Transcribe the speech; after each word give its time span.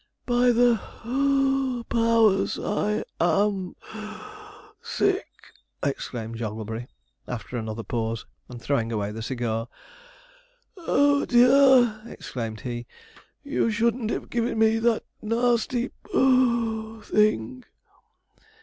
'By 0.25 0.51
the 0.51 0.77
(puff) 0.77 1.89
powers! 1.89 2.57
I 2.57 3.03
am 3.19 3.75
(puff) 3.79 4.73
sick!' 4.81 5.53
exclaimed 5.83 6.37
Jogglebury, 6.37 6.87
after 7.27 7.55
another 7.55 7.83
pause, 7.83 8.25
and 8.49 8.59
throwing 8.59 8.91
away 8.91 9.11
the 9.11 9.21
cigar. 9.21 9.67
'Oh, 10.75 11.23
dear!' 11.25 12.01
exclaimed 12.11 12.61
he, 12.61 12.87
'you 13.43 13.69
shouldn't 13.69 14.09
have 14.09 14.31
given 14.31 14.57
me 14.57 14.79
that 14.79 15.03
nasty 15.21 15.89
(puff) 16.05 17.05
thing.' 17.05 17.63